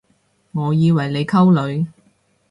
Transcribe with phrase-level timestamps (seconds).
[0.53, 1.85] 我以為你溝女